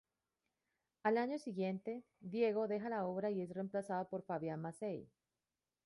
Al 1.03 1.19
año 1.19 1.37
siguiente, 1.37 2.03
Diego 2.21 2.67
deja 2.67 2.89
la 2.89 3.05
obra 3.05 3.29
y 3.29 3.39
es 3.43 3.51
reemplazado 3.53 4.09
por 4.09 4.23
Fabián 4.23 4.59
Mazzei. 4.59 5.07